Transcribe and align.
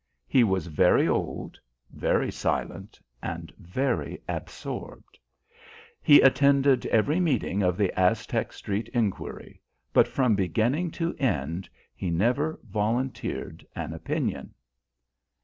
He 0.25 0.43
was 0.43 0.65
very 0.65 1.07
old, 1.07 1.59
very 1.91 2.31
silent, 2.31 2.99
and 3.21 3.53
very 3.59 4.19
absorbed. 4.27 5.19
He 6.01 6.21
attended 6.21 6.87
every 6.87 7.19
meeting 7.19 7.61
of 7.61 7.77
the 7.77 7.93
Aztec 7.95 8.51
Street 8.51 8.89
inquiry, 8.95 9.61
but 9.93 10.07
from 10.07 10.33
beginning 10.33 10.89
to 10.93 11.15
end 11.17 11.69
he 11.93 12.09
never 12.09 12.59
volunteered 12.63 13.63
an 13.75 13.93
opinion. 13.93 14.55